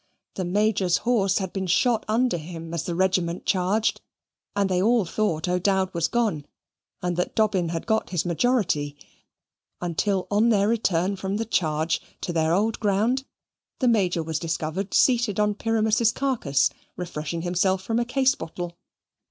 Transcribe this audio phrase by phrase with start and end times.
[0.33, 4.01] The Major's horse had been shot under him as the regiment charged,
[4.55, 6.47] and they all thought that O'Dowd was gone,
[7.03, 8.97] and that Dobbin had got his majority,
[9.79, 13.25] until on their return from the charge to their old ground,
[13.77, 18.79] the Major was discovered seated on Pyramus's carcase, refreshing him self from a case bottle.